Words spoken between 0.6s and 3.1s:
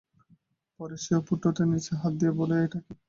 পরে সে অপুর ঠোঁটের নিচে হাত দিয়া বলিল, এটা কী?